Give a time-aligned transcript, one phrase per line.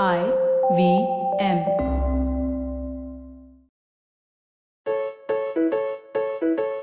[0.00, 0.24] I
[0.74, 1.06] V
[1.38, 1.58] M.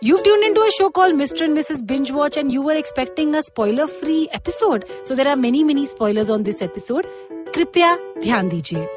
[0.02, 1.44] You've tuned into a show called Mr.
[1.46, 1.86] and Mrs.
[1.86, 4.86] Binge Watch, and you were expecting a spoiler free episode.
[5.04, 7.08] So, there are many, many spoilers on this episode.
[7.54, 8.88] Kripya ध्यान दीजिए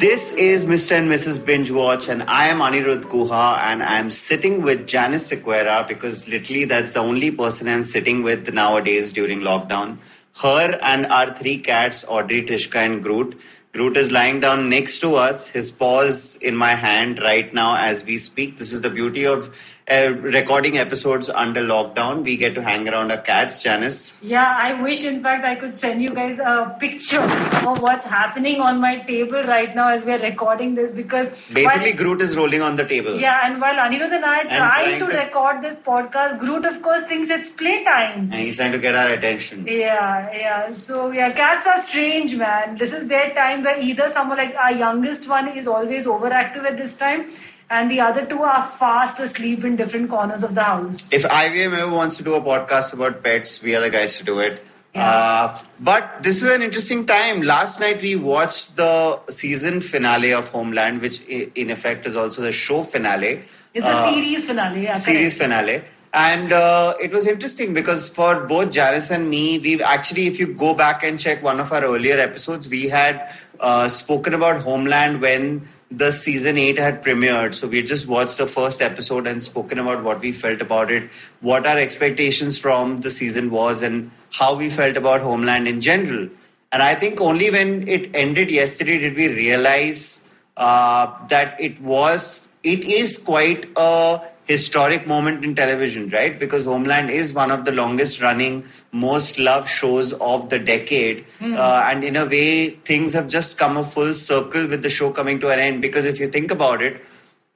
[0.00, 0.92] This is Mr.
[0.96, 1.44] and Mrs.
[1.44, 6.64] Binge Watch, and I am Anirudh Guha, and I'm sitting with Janice Sequeira because literally
[6.64, 9.98] that's the only person I'm sitting with nowadays during lockdown.
[10.42, 13.40] Her and our three cats, Audrey, Tishka, and Groot.
[13.72, 18.04] Groot is lying down next to us, his paws in my hand right now as
[18.04, 18.58] we speak.
[18.58, 19.54] This is the beauty of
[19.88, 22.24] uh, recording episodes under lockdown.
[22.24, 24.14] We get to hang around our cats, Janice.
[24.20, 28.60] Yeah, I wish, in fact, I could send you guys a picture of what's happening
[28.60, 31.28] on my table right now as we're recording this because.
[31.52, 33.14] Basically, while- Groot is rolling on the table.
[33.18, 36.82] Yeah, and while Anirudh and I try trying to to- record this podcast, Groot, of
[36.82, 38.30] course, thinks it's playtime.
[38.32, 39.64] And he's trying to get our attention.
[39.68, 40.72] Yeah, yeah.
[40.72, 42.76] So yeah, cats are strange, man.
[42.76, 46.76] This is their time where either someone like our youngest one is always overactive at
[46.76, 47.30] this time,
[47.70, 51.12] and the other two are fast asleep in different corners of the house.
[51.12, 54.24] If IVM ever wants to do a podcast about pets, we are the guys to
[54.24, 54.64] do it.
[54.94, 55.10] Yeah.
[55.10, 57.42] Uh, but this is an interesting time.
[57.42, 62.52] Last night we watched the season finale of Homeland, which in effect is also the
[62.52, 63.42] show finale.
[63.74, 64.84] It's a Uh, series finale.
[64.84, 65.52] Yeah, series correct.
[65.52, 65.82] finale.
[66.14, 70.46] And uh, it was interesting because for both Janice and me, we've actually, if you
[70.46, 73.30] go back and check one of our earlier episodes, we had
[73.60, 77.54] uh, spoken about Homeland when the season 8 had premiered.
[77.54, 80.90] So we had just watched the first episode and spoken about what we felt about
[80.90, 81.10] it,
[81.40, 86.28] what our expectations from the season was, and how we felt about Homeland in general.
[86.72, 92.46] And I think only when it ended yesterday did we realize uh, that it was
[92.66, 96.38] it is quite a historic moment in television right?
[96.38, 101.24] Because homeland is one of the longest running most loved shows of the decade.
[101.40, 105.10] Uh, and in a way things have just come a full circle with the show
[105.10, 105.82] coming to an end.
[105.82, 107.04] Because if you think about it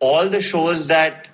[0.00, 1.28] all the shows that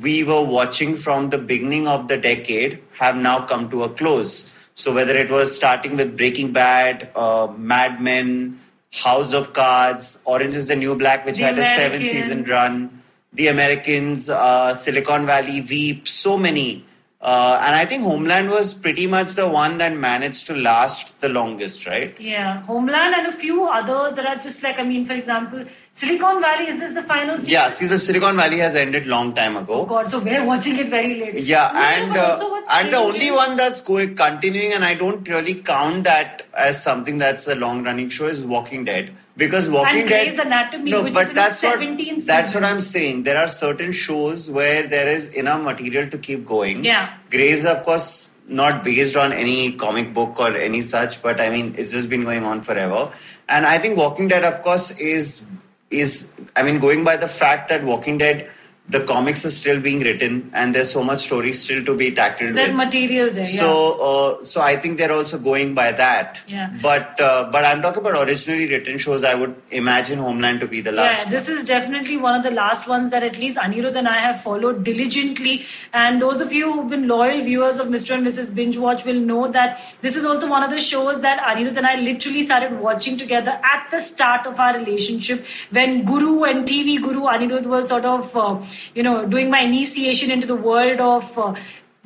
[0.00, 4.50] we were watching from the beginning of the decade have now come to a close.
[4.74, 8.60] So whether it was starting with Breaking Bad, uh, Mad Men,
[8.92, 12.99] House of Cards, Orange is the New Black, which The had a seven season run,
[13.32, 16.84] The Americans, uh, Silicon Valley, Veep, so many.
[17.20, 21.28] Uh, and I think Homeland was pretty much the one that managed to last the
[21.28, 22.18] longest, right?
[22.18, 26.40] Yeah, Homeland and a few others that are just like I mean, for example, Silicon
[26.40, 26.68] Valley.
[26.68, 27.50] Is this the final season?
[27.50, 29.82] Yeah, see, the Silicon Valley has ended long time ago.
[29.82, 31.44] Oh God, so we're watching it very late.
[31.44, 35.28] Yeah, No, and but uh, and the only one that's going continuing, and I don't
[35.28, 40.00] really count that as something that's a long running show is Walking Dead because Walking
[40.00, 40.26] And Dead.
[40.28, 42.64] Grey's Anatomy, no, which but is in that's what 17th that's what.
[42.64, 43.24] I'm saying.
[43.24, 46.84] There are certain shows where there is enough material to keep going.
[46.84, 47.12] Yeah.
[47.30, 51.74] Grey's, of course, not based on any comic book or any such, but I mean,
[51.76, 53.12] it's just been going on forever.
[53.48, 55.42] And I think Walking Dead, of course, is
[55.90, 58.48] is I mean, going by the fact that Walking Dead,
[58.90, 62.54] the comics are still being written, and there's so much story still to be tackled.
[62.54, 62.76] There's with.
[62.76, 63.40] material there.
[63.40, 63.60] yeah.
[63.60, 63.70] So,
[64.10, 66.40] uh, so I think they're also going by that.
[66.48, 66.74] Yeah.
[66.82, 69.24] But uh, but I'm talking about originally written shows.
[69.24, 71.24] I would imagine Homeland to be the last.
[71.24, 74.18] Yeah, this is definitely one of the last ones that at least Anirudh and I
[74.18, 75.66] have followed diligently.
[75.92, 78.14] And those of you who've been loyal viewers of Mr.
[78.16, 78.54] and Mrs.
[78.54, 81.86] Binge Watch will know that this is also one of the shows that Anirudh and
[81.86, 87.00] I literally started watching together at the start of our relationship when Guru and TV
[87.02, 88.60] Guru Anirudh was sort of, uh,
[88.94, 91.38] you know, doing my initiation into the world of.
[91.38, 91.54] Uh,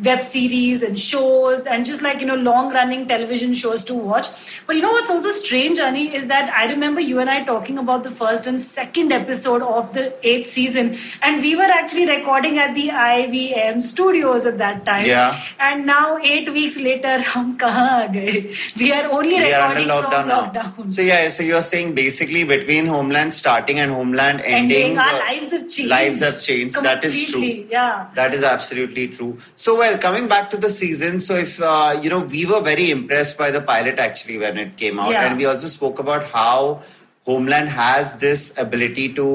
[0.03, 4.27] Web series and shows and just like you know long running television shows to watch
[4.67, 7.79] but you know what's also strange Ani is that I remember you and I talking
[7.79, 12.59] about the first and second episode of the eighth season and we were actually recording
[12.59, 15.41] at the IVM studios at that time Yeah.
[15.61, 19.87] and now eight weeks later hum kahan aa gaye we are only we are under
[19.93, 20.41] lockdown from now.
[20.41, 25.15] lockdown So yeah, so you're saying basically between Homeland starting and Homeland ending, ending our
[25.15, 26.83] uh, lives have changed lives have changed.
[26.91, 27.47] That is true.
[27.79, 29.33] Yeah That is absolutely true.
[29.55, 32.91] So, well, coming back to the season, so if uh, you know, we were very
[32.91, 35.25] impressed by the pilot actually when it came out, Yeah.
[35.27, 36.81] and we also spoke about how
[37.27, 39.27] Homeland has this ability to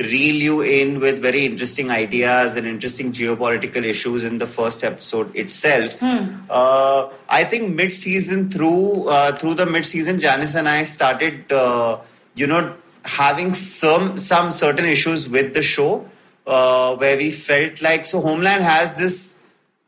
[0.00, 5.34] reel you in with very interesting ideas and interesting geopolitical issues in the first episode
[5.36, 6.02] itself.
[6.02, 11.98] Uh, I think mid-season through uh, through the mid-season, Janice and I started, uh,
[12.34, 12.62] you know,
[13.04, 15.90] having some some certain issues with the show
[16.46, 19.20] uh, where we felt like so Homeland has this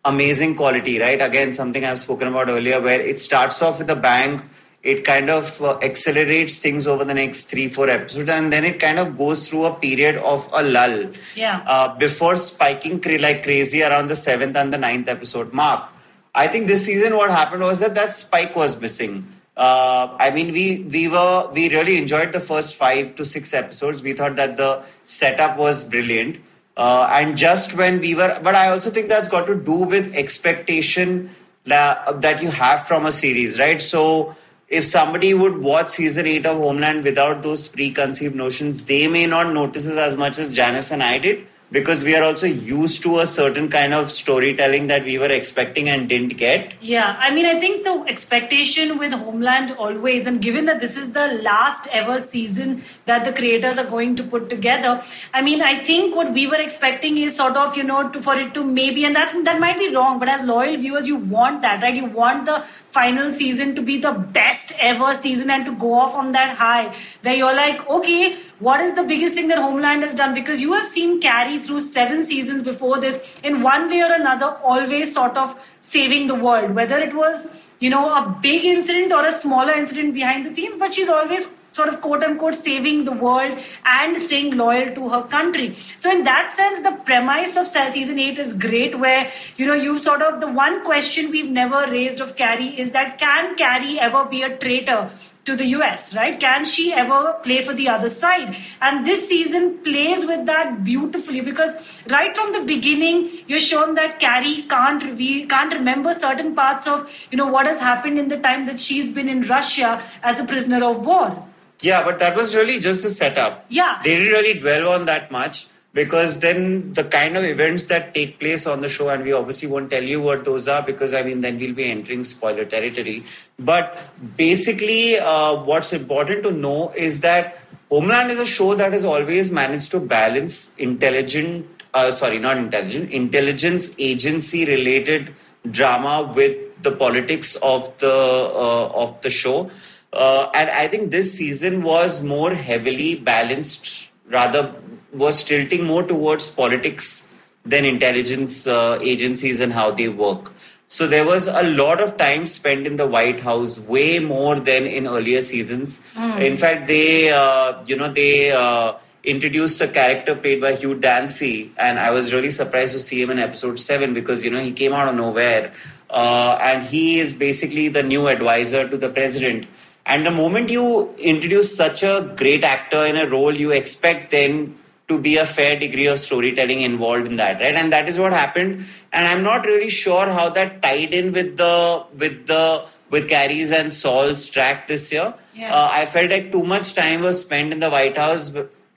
[0.05, 1.21] amazing quality, right?
[1.21, 4.43] Again, something I've spoken about earlier, where it starts off with a bang.
[4.83, 8.81] It kind of uh, accelerates things over the next three, four episodes, and then it
[8.81, 11.07] kind of goes through a period of a lull
[11.37, 11.63] Yeah.
[11.69, 15.89] uh, before spiking like crazy around the seventh and the ninth episode mark.
[16.35, 19.29] I think this season what happened was that that spike was missing.
[19.57, 24.03] Uh, I mean, we we were we really enjoyed the first five to six episodes.
[24.03, 26.39] We thought that the setup was brilliant,
[26.77, 30.15] uh, and just when we were, but I also think that's got to do with
[30.15, 31.31] expectation
[31.67, 33.81] la- that you have from a series, right?
[33.81, 34.35] So
[34.69, 39.53] if somebody would watch season 8 of Homeland without those preconceived notions, they may not
[39.53, 43.21] notice it as much as Janice and I did because we are also used to
[43.21, 46.75] a certain kind of storytelling that we were expecting and didn't get.
[46.83, 51.13] Yeah, I mean, I think the expectation with Homeland always, and given that this is
[51.13, 55.03] the last ever season that the creators are going to put together,
[55.33, 58.37] I mean, I think what we were expecting is sort of, you know, to, for
[58.37, 61.63] it to maybe, and that's that might be wrong, but as loyal viewers, you want
[61.63, 61.95] that, right?
[61.95, 66.15] You want the final season to be the best ever season and to go off
[66.15, 70.15] on that high, where you're like, okay, what is the biggest thing that Homeland has
[70.15, 70.35] done?
[70.35, 74.57] Because you have seen Carrie through seven seasons before this, in one way or another,
[74.63, 79.27] always sort of saving the world, whether it was, you know, a big incident or
[79.27, 83.13] a smaller incident behind the scenes, but she's always sort of quote unquote saving the
[83.13, 85.75] world and staying loyal to her country.
[85.97, 89.99] So in that sense, the premise of season eight is great, where you know you
[89.99, 94.25] sort of the one question we've never raised of Carrie is that can Carrie ever
[94.25, 95.11] be a traitor?
[95.45, 96.39] To the US, right?
[96.39, 98.57] Can she ever play for the other side?
[98.81, 101.75] And this season plays with that beautifully because
[102.09, 107.11] right from the beginning, you're shown that Carrie can't reveal, can't remember certain parts of
[107.31, 110.45] you know what has happened in the time that she's been in Russia as a
[110.45, 111.49] prisoner of war.
[111.83, 113.67] Yeah, but that was really just a setup.
[113.69, 114.01] Yeah.
[114.05, 118.39] They didn't really dwell on that much because then the kind of events that take
[118.41, 121.23] place on the show, and we obviously won't tell you what those are because I
[121.23, 123.25] mean, then we'll be entering spoiler territory.
[123.59, 123.99] But
[124.37, 127.59] basically, uh, what's important to know is that
[127.91, 133.11] Homeland is a show that has always managed to balance intelligent, uh, sorry, not intelligent,
[133.11, 135.35] intelligence agency related
[135.71, 139.71] drama with the politics of the uh, of the show
[140.13, 144.75] uh, and I think this season was more heavily balanced, rather,
[145.13, 147.29] was tilting more towards politics
[147.65, 150.53] than intelligence uh, agencies and how they work.
[150.89, 154.87] So there was a lot of time spent in the White House, way more than
[154.87, 156.01] in earlier seasons.
[156.39, 158.93] In fact, they, uh, you know, they uh,
[159.25, 163.31] introduced a character played by Hugh Dancy, and I was really surprised to see him
[163.31, 165.73] in episode seven because you know he came out of nowhere,
[166.11, 169.67] uh, and he is basically the new advisor to the president.
[170.05, 174.77] And the moment you introduce such a great actor in a role, you expect then
[175.13, 177.75] to be a fair degree of storytelling involved in that, right?
[177.83, 178.87] And that is what happened.
[179.13, 183.73] And I'm not really sure how that tied in with the with the with Carrie's
[183.79, 185.35] and Saul's track this year.
[185.55, 185.75] Yeah.
[185.75, 188.51] Uh, I felt like too much time was spent in the White House.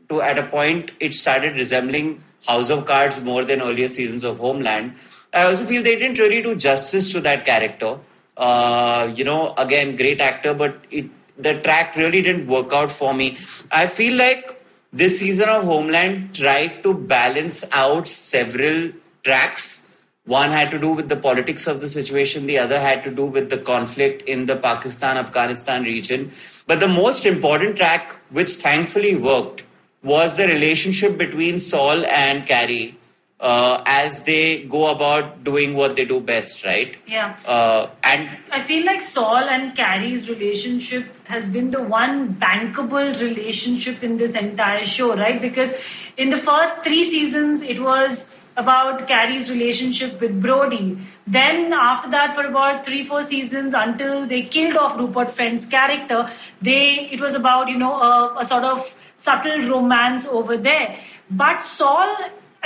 [0.09, 4.39] To at a point, it started resembling House of Cards more than earlier seasons of
[4.47, 4.95] Homeland.
[5.33, 7.97] I also feel they didn't really do justice to that character.
[8.37, 13.13] Uh, you know, again, great actor, but it the track really didn't work out for
[13.13, 13.37] me.
[13.71, 14.54] I feel like
[14.95, 18.91] this season of Homeland tried to balance out several
[19.23, 19.81] tracks.
[20.25, 23.25] One had to do with the politics of the situation, the other had to do
[23.25, 26.31] with the conflict in the Pakistan Afghanistan region.
[26.65, 29.65] But the most important track, which thankfully worked,
[30.01, 32.97] was the relationship between Saul and Carrie
[33.45, 36.97] uh, as they go about doing what they do best, right?
[37.05, 37.37] Yeah.
[37.45, 44.03] Uh, and I feel like Saul and Carrie's relationship has been the one bankable relationship
[44.03, 45.39] in this entire show, right?
[45.39, 45.75] Because
[46.17, 50.97] in the first three seasons, it was about Carrie's relationship with Brody.
[51.27, 56.31] Then, after that, for about three, four seasons, until they killed off Rupert Friend's character,
[56.63, 60.97] they it was about you know a, a sort of subtle romance over there.
[61.29, 62.15] But Saul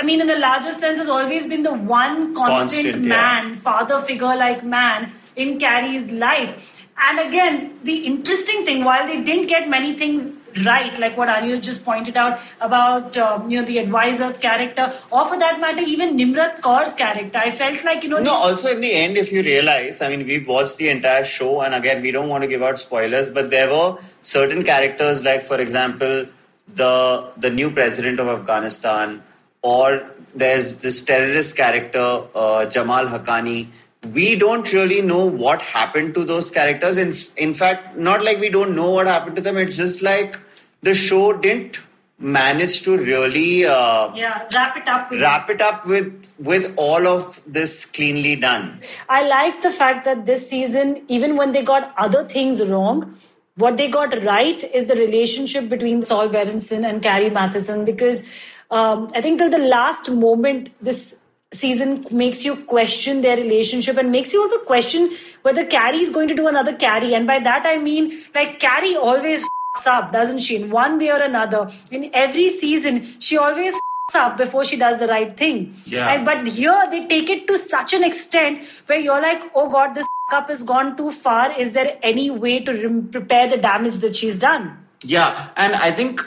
[0.00, 3.08] I mean, in a larger sense, has always been the one constant, Constant, yeah.
[3.08, 6.76] man, father figure like man in Carrie's life.
[7.08, 11.60] And again, the interesting thing, while they didn't get many things right, like what Anil
[11.60, 16.16] just pointed out about um, you know the advisor's character, or for that matter, even
[16.16, 19.42] Nimrat Kaur's character, I felt like you know No, also in the end, if you
[19.42, 22.62] realize, I mean, we've watched the entire show, and again, we don't want to give
[22.62, 26.26] out spoilers, but there were certain characters, like for example,
[26.74, 29.22] the the new president of Afghanistan,
[29.62, 33.68] or there's this terrorist character, uh, Jalal Haqqani.
[34.12, 36.96] We don't really know what happened to those characters.
[36.96, 39.58] In in fact, not like we don't know what happened to them.
[39.58, 40.38] It's just like
[40.82, 41.80] the show didn't
[42.18, 43.66] manage to really.
[43.66, 48.36] Uh, yeah, wrap it up with wrap it up with with all of this cleanly
[48.36, 53.16] done I like the fact that this season, even when they got other things wrong,
[53.56, 58.26] what they got right is the relationship between Saul Berenson and Carrie Mathison because
[58.70, 61.18] um, I think till the last moment, this
[61.52, 65.10] season makes you question their relationship and makes you also question
[65.42, 67.14] whether Carrie is going to do another Carrie.
[67.14, 70.56] And by that I mean, like, Carrie always f***s up, doesn't she?
[70.56, 71.68] In one way or another.
[71.90, 73.74] In every season, she always
[74.14, 75.72] up before she does the right thing.
[75.84, 76.12] Yeah.
[76.12, 79.94] And, but here, they take it to such an extent where you're like, oh God,
[79.94, 81.52] this f- up has gone too far.
[81.56, 84.76] Is there any way to rem- prepare the damage that she's done?
[85.04, 86.20] Yeah, and I think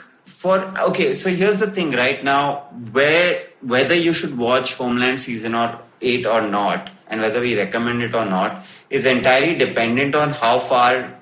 [0.44, 0.60] for
[0.90, 5.80] okay, so here's the thing right now, where whether you should watch Homeland season or
[6.02, 10.60] eight or not, and whether we recommend it or not, is entirely dependent on how
[10.60, 11.14] far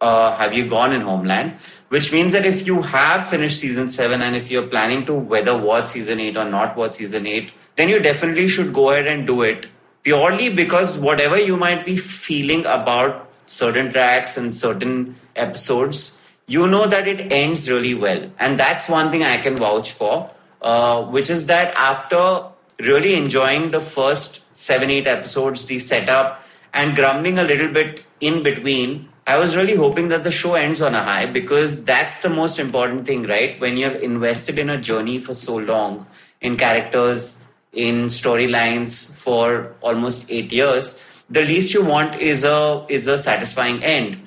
[0.00, 1.52] uh, have you gone in Homeland.
[1.90, 5.54] Which means that if you have finished season seven and if you're planning to whether
[5.54, 9.26] watch season eight or not watch season eight, then you definitely should go ahead and
[9.26, 9.66] do it
[10.02, 16.86] purely because whatever you might be feeling about certain tracks and certain episodes you know
[16.86, 18.30] that it ends really well.
[18.38, 20.30] And that's one thing I can vouch for,
[20.60, 22.44] uh, which is that after
[22.80, 26.42] really enjoying the first seven, eight episodes, the setup,
[26.74, 30.82] and grumbling a little bit in between, I was really hoping that the show ends
[30.82, 33.60] on a high because that's the most important thing, right?
[33.60, 36.06] When you're invested in a journey for so long,
[36.40, 43.06] in characters, in storylines for almost eight years, the least you want is a is
[43.06, 44.21] a satisfying end.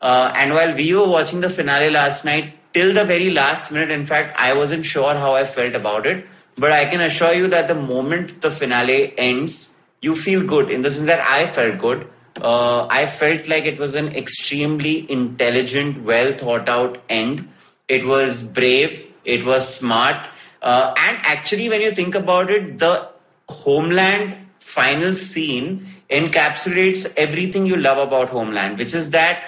[0.00, 3.90] Uh, and while we were watching the finale last night, till the very last minute,
[3.90, 6.26] in fact, I wasn't sure how I felt about it.
[6.56, 10.82] But I can assure you that the moment the finale ends, you feel good in
[10.82, 12.06] the sense that I felt good.
[12.40, 17.48] Uh, I felt like it was an extremely intelligent, well thought out end.
[17.88, 20.16] It was brave, it was smart.
[20.62, 23.08] Uh, and actually, when you think about it, the
[23.48, 29.42] Homeland final scene encapsulates everything you love about Homeland, which is that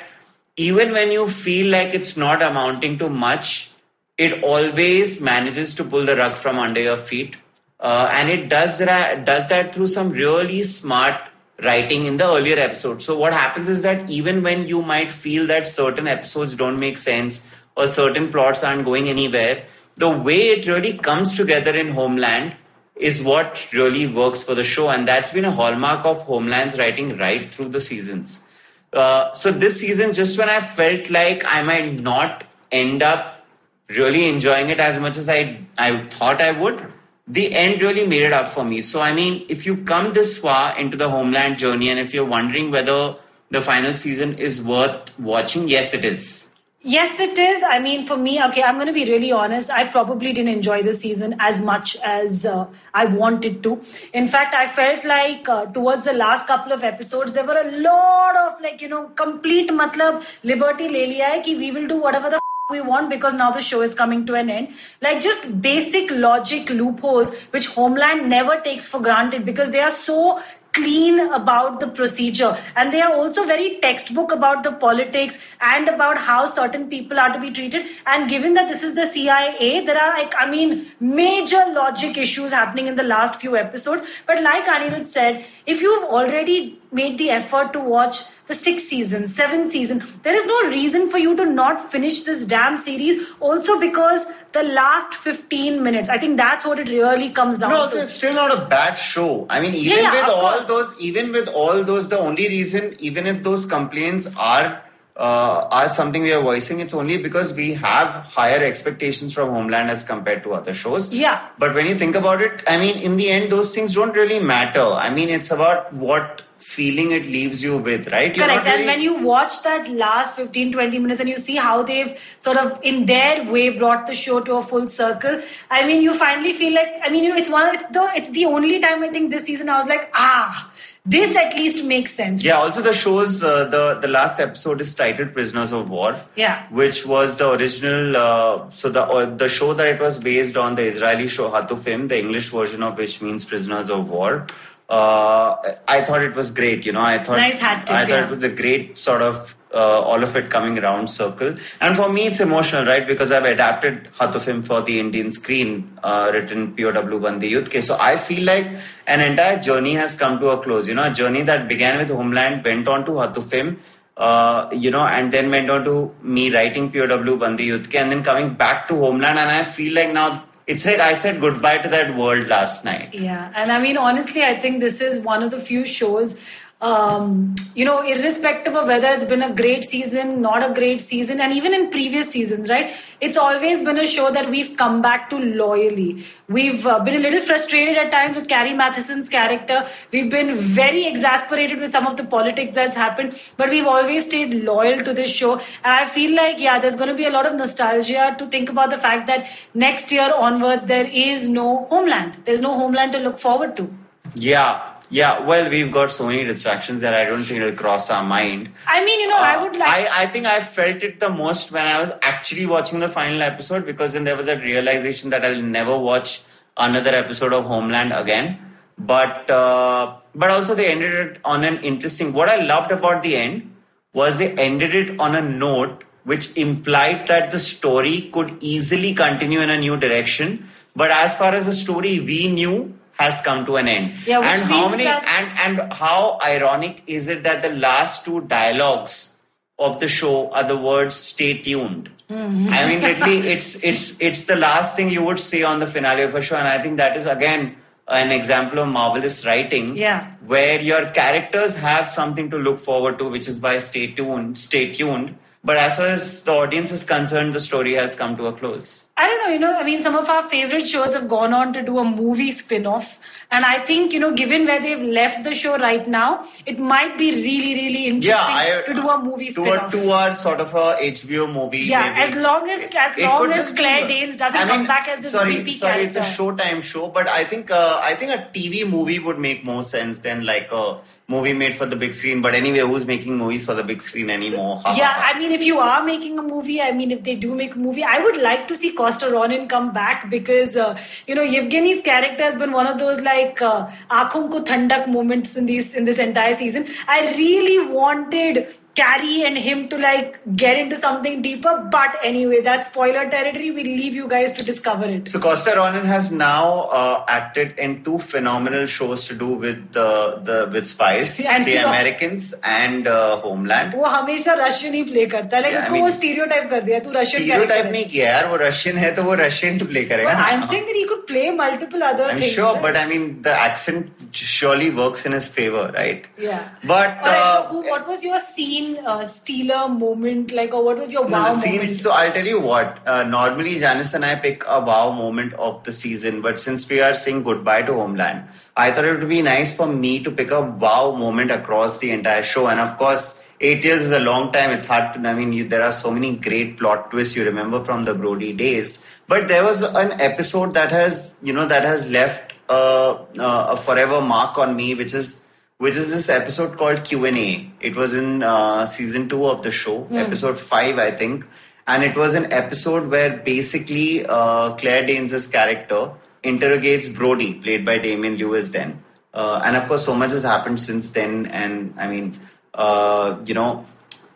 [0.56, 3.70] even when you feel like it's not amounting to much,
[4.18, 7.36] it always manages to pull the rug from under your feet.
[7.80, 11.20] Uh, and it does that, does that through some really smart
[11.64, 13.04] writing in the earlier episodes.
[13.04, 16.98] So, what happens is that even when you might feel that certain episodes don't make
[16.98, 17.44] sense
[17.76, 19.64] or certain plots aren't going anywhere,
[19.96, 22.56] the way it really comes together in Homeland
[22.96, 24.90] is what really works for the show.
[24.90, 28.44] And that's been a hallmark of Homeland's writing right through the seasons.
[28.92, 33.46] Uh, so this season, just when I felt like I might not end up
[33.88, 36.92] really enjoying it as much as I I thought I would,
[37.26, 38.82] the end really made it up for me.
[38.82, 42.24] So I mean, if you come this far into the Homeland journey, and if you're
[42.24, 43.16] wondering whether
[43.50, 46.51] the final season is worth watching, yes, it is.
[46.84, 47.62] Yes, it is.
[47.62, 49.70] I mean, for me, okay, I'm going to be really honest.
[49.70, 53.80] I probably didn't enjoy the season as much as uh, I wanted to.
[54.12, 57.70] In fact, I felt like uh, towards the last couple of episodes, there were a
[57.80, 61.98] lot of like, you know, complete matlab liberty le liya hai ki we will do
[61.98, 64.68] whatever the we want because now the show is coming to an end.
[65.00, 70.40] Like just basic logic loopholes, which Homeland never takes for granted because they are so
[70.72, 72.56] clean about the procedure.
[72.76, 77.32] And they are also very textbook about the politics and about how certain people are
[77.32, 77.86] to be treated.
[78.06, 82.52] And given that this is the cia there are like i mean major logic issues
[82.52, 84.02] happening in the last few episodes.
[84.26, 89.26] But like anirudh said if you've already made the effort to watch the sixth season,
[89.26, 90.02] seventh season.
[90.22, 93.26] There is no reason for you to not finish this damn series.
[93.40, 97.88] Also, because the last 15 minutes, I think that's what it really comes down No,
[97.88, 97.96] to.
[97.96, 99.46] No, it's still not a bad show.
[99.48, 100.68] I mean, even Yeah, with all course.
[100.68, 104.82] those, even with all those, the only reason, even if those complaints are
[105.14, 109.90] uh, are something we are voicing, it's only because we have higher expectations from Homeland
[109.90, 111.12] as compared to other shows.
[111.12, 111.46] Yeah.
[111.58, 114.40] But when you think about it, I mean, in the end, those things don't really
[114.40, 114.80] matter.
[114.80, 118.36] I mean, it's about what feeling it leaves you with, right?
[118.36, 118.64] You're Correct.
[118.64, 122.18] not And when you watch that last 15, 20 minutes and you see how they've
[122.38, 125.40] sort of, in their way, brought the show to a full circle,
[125.70, 128.30] I mean, you finally feel like, I mean, you know, it's one, it's the, it's
[128.30, 130.72] the only time I think this season I was like, ah,
[131.04, 132.44] this at least makes sense.
[132.44, 132.58] Yeah.
[132.58, 136.64] Also, the show's uh, the the last episode is titled "Prisoners of War." Yeah.
[136.70, 138.16] Which was the original.
[138.16, 142.08] Uh, so the uh, the show that it was based on the Israeli show Hatufim,
[142.08, 144.46] the English version of which means "Prisoners of War."
[144.92, 145.56] Uh,
[145.88, 146.84] I thought it was great.
[146.84, 148.24] You know, I thought Nice hat tip, I thought yeah.
[148.26, 151.56] it was a great sort of uh, all of it coming round circle.
[151.80, 153.06] And for me, it's emotional, right?
[153.06, 157.82] Because I've adapted Hatufim for the Indian screen, uh, written POW Bandi Yuddh Ke.
[157.82, 158.66] So I feel like
[159.06, 160.86] an entire journey has come to a close.
[160.86, 163.78] You know, a journey that began with Homeland, went on to Hatufim,
[164.18, 168.12] uh, you know, and then went on to me writing POW Bandi Yuddh Ke, and
[168.12, 169.38] then coming back to Homeland.
[169.38, 173.12] And I feel like now it's like I said goodbye to that world last night.
[173.12, 176.42] Yeah, and I mean, honestly, I think this is one of the few shows
[176.82, 181.40] um, you know, irrespective of whether it's been a great season, not a great season,
[181.40, 182.92] and even in previous seasons, right?
[183.20, 186.24] It's always been a show that we've come back to loyally.
[186.48, 189.86] We've uh, been a little frustrated at times with Carrie Mathison's character.
[190.10, 194.52] We've been very exasperated with some of the politics that's happened, but we've always stayed
[194.52, 195.58] loyal to this show.
[195.58, 198.68] And I feel like, yeah, there's going to be a lot of nostalgia to think
[198.68, 202.38] about the fact that next year onwards, there is no homeland.
[202.44, 203.88] There's no homeland to look forward to.
[204.34, 208.24] Yeah, yeah, well, we've got so many distractions that I don't think it'll cross our
[208.24, 208.70] mind.
[208.86, 209.88] I mean, you know, I Uh, would like.
[209.88, 213.42] I, I think I felt it the most when I was actually watching the final
[213.42, 216.40] episode because then there was that realization that I'll never watch
[216.78, 218.58] another episode of Homeland again.
[218.98, 222.32] But uh, but also they ended it on an interesting.
[222.32, 223.68] What I loved about the end
[224.14, 229.60] was they ended it on a note which implied that the story could easily continue
[229.60, 230.66] in a new direction.
[230.94, 234.14] But as far as the story we knew has come to an end.
[234.26, 238.24] Yeah, which and how many that- and and how ironic is it that the last
[238.24, 239.36] two dialogues
[239.78, 242.68] of the show are the words "stay tuned." Mm-hmm.
[242.72, 246.22] I mean, literally, it's it's it's the last thing you would say on the finale
[246.22, 247.76] of a show, and I think that is again
[248.08, 249.96] an example of marvelous writing.
[249.96, 250.32] Yeah.
[250.46, 254.92] where your characters have something to look forward to, which is why stay tuned, stay
[254.92, 255.36] tuned.
[255.64, 259.01] But as far as the audience is concerned, the story has come to a close.
[259.14, 261.74] I don't know, you know, I mean, some of our favorite shows have gone on
[261.74, 263.20] to do a movie spin off.
[263.50, 267.18] And I think, you know, given where they've left the show right now, it might
[267.18, 269.92] be really, really interesting to do a movie to spin a off.
[269.92, 271.80] two-hour sort of a HBO movie.
[271.80, 272.20] Yeah, maybe.
[272.22, 275.32] as long as- as It long as Claire Danes doesn't I come back as this
[275.32, 276.20] sorry, creepy sorry, it's a.
[276.20, 280.18] Showtime show, but I think uh, I think a TV movie would make more sense
[280.20, 282.42] than like a movie made for the big screen.
[282.42, 284.82] But anyway, who's making movies for the big screen anymore?
[284.96, 285.14] Yeah.
[285.16, 287.78] I mean, if you are making a movie, I mean, if they do make a
[287.78, 292.02] movie, I would like to see Costa Ronin come back because, uh, you know, Yevgeny's
[292.02, 296.04] character has been one of those like uh, "Aakhon ko thandak" moments in these in
[296.04, 296.86] this entire season.
[297.08, 301.88] I really wanted carrie and him to like get into something deeper.
[301.90, 303.70] But anyway that's spoiler territory.
[303.70, 305.28] We leave you guys to discover it.
[305.28, 310.08] So costa ronin has now uh, acted in two phenomenal shows to do with the
[310.50, 313.94] the with spies, and the americans and uh, homeland.
[313.94, 317.48] वो हमेशा Russian ही play करता है। Like उसको वो stereotype कर दिया तू रशियन
[317.48, 320.62] stereotype नहीं किया यार वो रशियन है तो वो रशियन ही play करेगा I am
[320.74, 323.56] saying that he could play multiple other things I am sure but I mean the
[323.66, 326.26] accent surely works in his favor right?
[326.44, 326.68] Yeah.
[326.92, 331.12] But uh, so who, what was your scene uh, stealer moment like, or what was
[331.12, 331.74] your no, wow the scenes.
[331.74, 331.90] moment?
[331.90, 333.00] So I'll tell you what.
[333.06, 337.00] Uh, normally, Janice and I pick a wow moment of the season, but since we
[337.00, 340.50] are saying goodbye to Homeland, I thought it would be nice for me to pick
[340.50, 342.66] a wow moment across the entire show.
[342.68, 344.70] And of course, eight years is a long time.
[344.70, 345.28] It's hard to.
[345.28, 348.52] I mean, you, there are so many great plot twists you remember from the Brody
[348.52, 349.04] days.
[349.28, 353.76] But there was an episode that has, you know, that has left uh, uh, a
[353.76, 355.41] forever mark on me, which is
[355.82, 357.68] which is this episode called Q&A.
[357.80, 361.44] It was in uh, season 2 of the show, episode 5 I think.
[361.88, 366.12] And it was an episode where basically uh, Claire Danes' character
[366.44, 369.02] interrogates Brody, played by Damian Lewis then.
[369.34, 371.46] Uh, and of course, so much has happened since then.
[371.46, 372.38] And I mean,
[372.74, 373.84] uh, you know,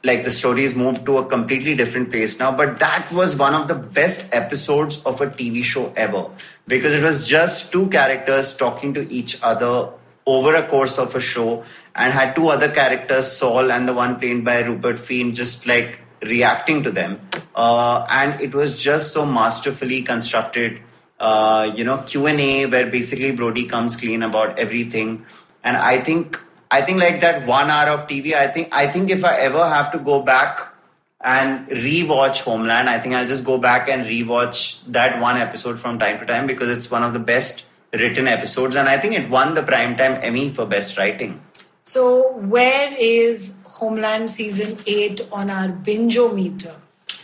[0.03, 3.55] like the story story's moved to a completely different place now but that was one
[3.55, 6.27] of the best episodes of a tv show ever
[6.69, 9.89] because it was just two characters talking to each other
[10.27, 14.19] over a course of a show and had two other characters saul and the one
[14.19, 17.21] played by rupert friend just like reacting to them
[17.55, 20.81] uh, and it was just so masterfully constructed
[21.21, 25.25] uh, you know q&a where basically brody comes clean about everything
[25.62, 28.35] and i think I think like that one hour of TV.
[28.35, 30.73] I think I think if I ever have to go back
[31.21, 35.99] and rewatch Homeland, I think I'll just go back and rewatch that one episode from
[35.99, 37.65] time to time because it's one of the best
[37.96, 41.41] written episodes, and I think it won the primetime Emmy for best writing.
[41.84, 46.74] So, where is Homeland season 8 on our bingeometer?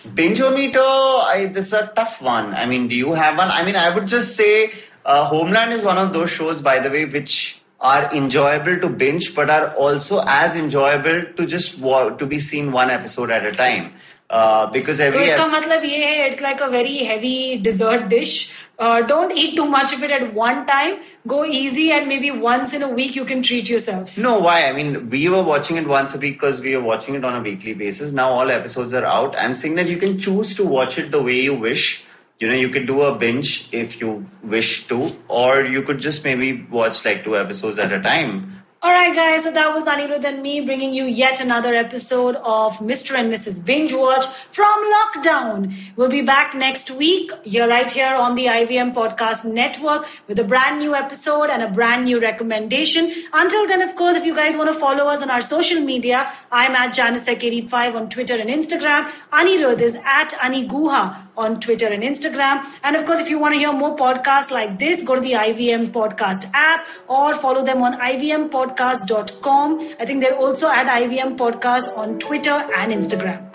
[0.07, 2.53] Bingeometer, I, this is a tough one.
[2.53, 3.49] I mean, do you have one?
[3.49, 4.71] I mean, I would just say
[5.05, 9.35] uh, Homeland is one of those shows, by the way, which are enjoyable to binge,
[9.35, 13.51] but are also as enjoyable to just wa- to be seen one episode at a
[13.51, 13.93] time.
[14.29, 18.51] Uh, because तो every इसका मतलब ये है it's like a very heavy dessert dish.
[18.82, 20.98] Uh, don't eat too much of it at one time.
[21.24, 24.18] Go easy and maybe once in a week you can treat yourself.
[24.18, 24.68] No, why?
[24.68, 27.36] I mean, we were watching it once a week because we were watching it on
[27.36, 28.10] a weekly basis.
[28.12, 29.36] Now all episodes are out.
[29.38, 32.04] I'm saying that you can choose to watch it the way you wish.
[32.40, 36.24] You know, you could do a binge if you wish to, or you could just
[36.24, 38.61] maybe watch like two episodes at a time.
[38.84, 42.78] All right, guys, so that was Anirudh and me bringing you yet another episode of
[42.78, 43.14] Mr.
[43.16, 43.64] and Mrs.
[43.64, 45.72] Binge Watch from lockdown.
[45.94, 50.42] We'll be back next week, here, right here on the IVM Podcast Network with a
[50.42, 53.12] brand new episode and a brand new recommendation.
[53.32, 56.32] Until then, of course, if you guys want to follow us on our social media,
[56.50, 59.08] I'm at Janisek85 on Twitter and Instagram.
[59.32, 62.66] Anirudh is at Aniguha on Twitter and Instagram.
[62.82, 65.34] And of course, if you want to hear more podcasts like this, go to the
[65.34, 69.80] IVM Podcast app or follow them on IVM Podcast podcast.com.
[70.00, 73.51] I think they're also at IVM Podcast on Twitter and Instagram.